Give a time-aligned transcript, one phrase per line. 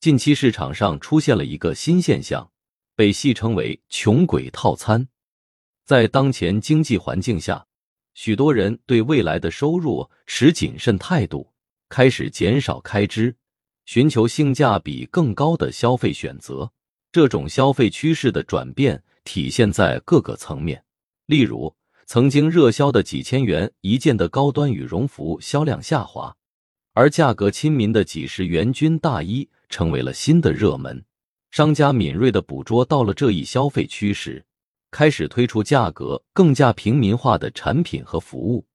[0.00, 2.50] 近期市场上出现了一个新现象，
[2.96, 5.06] 被戏称为“穷鬼套餐”。
[5.84, 7.66] 在当前经济环境下，
[8.14, 11.52] 许多人对未来的收入持谨慎态度，
[11.90, 13.36] 开始减少开支，
[13.84, 16.72] 寻求性价比更高的消费选择。
[17.12, 20.82] 这种消费趋势的转变体现在各个层面，
[21.26, 21.76] 例如，
[22.06, 26.34] 曾经热销的几千元一件的高端羽绒服销量下滑，
[26.92, 31.04] 而价格亲民的几十元军大衣成为了新的热门。
[31.50, 34.44] 商家敏锐的捕捉到了这一消费趋势。
[34.92, 38.66] 开始推出价格更加平民化的产品和服务，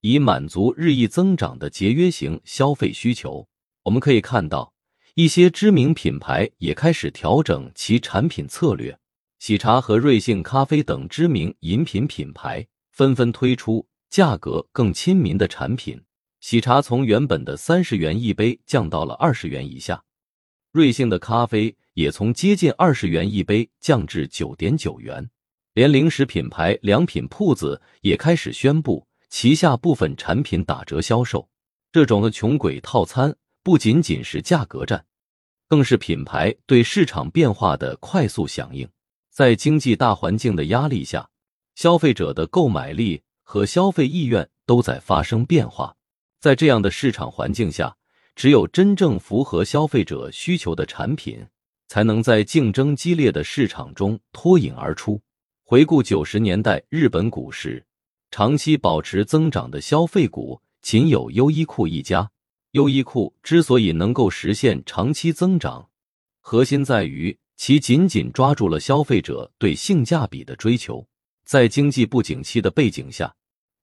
[0.00, 3.46] 以满足日益增长的节约型消费需求。
[3.82, 4.72] 我们可以看到，
[5.14, 8.98] 一些知名品牌也开始调整其产品策略。
[9.38, 16.00] 喜茶和瑞幸咖啡等知名饮品品牌纷纷推出价格更亲民的产品。
[16.40, 20.04] 喜茶从原本的三十元一杯降到了二十元以下，
[20.70, 25.28] 瑞幸的咖啡也从接近二十元一杯降至九点九元。
[25.74, 31.48] 连零食品牌良品铺子也开始宣布旗下部分产品打折销售。
[31.90, 35.04] 这种的穷鬼套餐不仅仅是价格战，
[35.68, 38.88] 更是品牌对市场变化的快速响应。
[39.30, 41.28] 在经济大环境的压力下，
[41.74, 45.96] 消费者的购买力和消费意愿都在发生变化。
[46.40, 47.96] 在这样的市场环境下，
[48.36, 51.44] 只有真正符合消费者需求的产品，
[51.88, 55.20] 才能在竞争激烈的市场中脱颖而出。
[55.64, 57.84] 回顾九十年代日本股市，
[58.30, 62.30] 长期保持增长的消费股仅有优衣库一家。
[62.72, 65.88] 优衣库之所以能够实现长期增长，
[66.40, 71.04] 核心在于其紧紧抓住了消费者对性价比的追求。
[71.44, 73.34] 在经济不景气的背景下，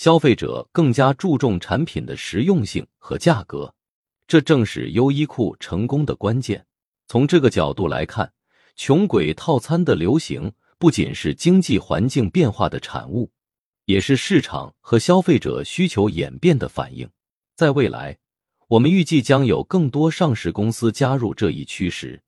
[0.00, 3.74] 消费者更加注重产品的实用性和价格，
[4.26, 6.64] 这正是优衣库成功的关键。
[7.06, 8.32] 从这个角度来看，
[8.74, 10.50] 穷鬼套餐的流行。
[10.78, 13.30] 不仅是经济环境变化的产物，
[13.84, 17.06] 也是市场和消费者需求演变的反应。
[17.54, 18.16] 在未来，
[18.68, 22.22] 我们预计将有更多上市公司加入这一趋势，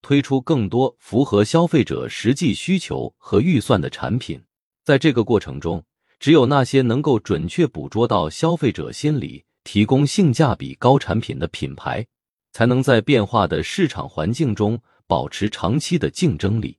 [0.00, 4.40] 推出更多符合消费者实际需求和预算的产品。
[4.84, 5.84] 在这个过程中，
[6.18, 12.06] 只有那些能够准确捕捉到消费者心理、提供性价比高产品的品牌，
[12.52, 16.78] 才能在变化的市场环境中保持长期的竞争力。